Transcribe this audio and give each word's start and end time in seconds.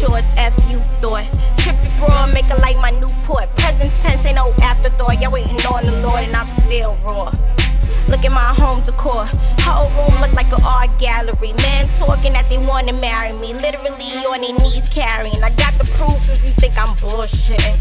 shorts, 0.00 0.34
F 0.38 0.56
you 0.70 0.80
thought. 1.04 1.28
Trippy 1.60 1.90
broad, 1.98 2.32
make 2.32 2.48
it 2.48 2.58
like 2.60 2.76
my 2.76 2.90
Newport. 2.96 3.54
Present 3.56 3.92
tense 3.94 4.24
ain't 4.24 4.36
no 4.36 4.52
afterthought. 4.62 5.20
Y'all 5.20 5.30
waiting 5.30 5.60
on 5.68 5.84
the 5.84 6.00
Lord, 6.00 6.24
and 6.24 6.34
I'm 6.34 6.48
still 6.48 6.96
raw. 7.04 7.30
Look 8.08 8.24
at 8.24 8.32
my 8.32 8.50
home 8.56 8.82
decor. 8.82 9.28
Whole 9.60 9.92
room 9.94 10.20
look 10.20 10.32
like 10.32 10.50
an 10.52 10.64
art 10.64 10.90
gallery. 10.98 11.52
Men 11.62 11.86
talking 12.00 12.32
that 12.32 12.48
they 12.48 12.58
wanna 12.58 12.94
marry 12.94 13.32
me. 13.38 13.52
Literally 13.52 14.24
on 14.32 14.40
their 14.40 14.56
knees 14.56 14.88
carrying. 14.88 15.42
I 15.44 15.50
got 15.60 15.76
the 15.76 15.84
proof 15.94 16.18
if 16.32 16.42
you 16.44 16.52
think 16.56 16.74
I'm 16.80 16.96
bullshitting. 16.96 17.76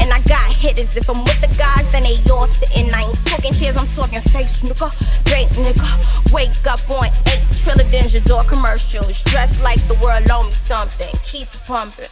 And 0.00 0.10
I 0.12 0.20
got 0.26 0.48
hitters. 0.50 0.96
If 0.96 1.08
I'm 1.08 1.22
with 1.22 1.40
the 1.40 1.52
guys, 1.54 1.92
then 1.92 1.97
they 2.08 2.30
all 2.30 2.46
sitting. 2.46 2.92
I 2.94 3.02
ain't 3.02 3.22
talking 3.22 3.52
chairs, 3.52 3.76
I'm 3.76 3.86
talking 3.88 4.20
face, 4.32 4.62
nigga. 4.62 4.88
Great 5.24 5.48
nigga. 5.60 6.32
Wake 6.32 6.50
up 6.66 6.80
on 6.90 7.06
eight 7.28 7.44
trillions 7.56 8.14
your 8.14 8.22
door 8.22 8.44
commercials. 8.44 9.22
Dressed 9.24 9.62
like 9.62 9.80
the 9.88 9.94
world 10.02 10.24
owe 10.30 10.44
me 10.44 10.52
something. 10.52 11.12
Keep 11.24 11.48
pumping. 11.66 12.06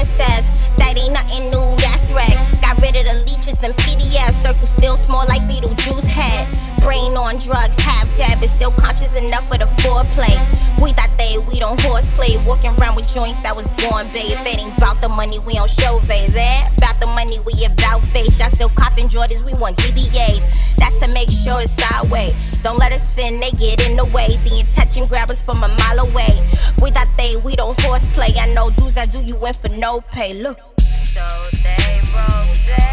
Summer 0.00 0.24
says. 0.24 0.50
That 0.78 0.96
ain't 0.96 1.12
nothing 1.12 1.50
new, 1.50 1.69
conscious 9.10 9.28
enough 9.28 9.46
for 9.48 9.58
the 9.58 9.66
foreplay. 9.82 10.36
We 10.82 10.92
thought 10.92 11.10
they, 11.18 11.38
we 11.38 11.58
don't 11.58 11.80
horseplay. 11.80 12.36
Walking 12.46 12.70
around 12.78 12.96
with 12.96 13.12
joints 13.12 13.40
that 13.42 13.54
was 13.54 13.70
born 13.72 14.06
bay. 14.08 14.32
If 14.32 14.40
it 14.46 14.58
ain't 14.58 14.76
about 14.76 15.00
the 15.00 15.08
money, 15.08 15.38
we 15.40 15.54
don't 15.54 15.70
show 15.70 15.98
face. 16.00 16.34
Eh? 16.34 16.68
About 16.76 17.00
the 17.00 17.06
money, 17.06 17.38
we 17.40 17.52
about 17.64 18.02
face. 18.02 18.38
Y'all 18.38 18.50
still 18.50 18.70
copping 18.70 19.06
Jordans, 19.06 19.44
we 19.44 19.54
want 19.54 19.76
DBAs. 19.78 20.76
That's 20.76 20.98
to 21.00 21.08
make 21.08 21.30
sure 21.30 21.60
it's 21.60 21.72
sideways. 21.72 22.34
Don't 22.62 22.78
let 22.78 22.92
us 22.92 23.18
in, 23.18 23.40
they 23.40 23.50
get 23.52 23.86
in 23.88 23.96
the 23.96 24.04
way. 24.06 24.36
The 24.44 24.60
intention 24.60 25.06
grabbers 25.06 25.42
from 25.42 25.62
a 25.62 25.68
mile 25.68 26.06
away. 26.08 26.40
We 26.82 26.90
thought 26.90 27.08
they, 27.16 27.36
we 27.36 27.56
don't 27.56 27.78
horseplay. 27.80 28.32
I 28.38 28.52
know 28.54 28.70
dudes 28.70 28.94
that 28.94 29.12
do 29.12 29.20
you 29.20 29.36
in 29.46 29.54
for 29.54 29.68
no 29.68 30.00
pay. 30.00 30.34
Look. 30.34 30.58
So 30.78 31.26
they 31.62 32.00
broke 32.12 32.89